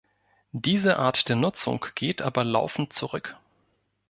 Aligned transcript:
Diese 0.55 0.97
Art 0.97 1.29
der 1.29 1.35
Nutzung 1.35 1.85
geht 1.93 2.23
aber 2.23 2.43
laufend 2.43 2.91
zurück. 2.91 3.37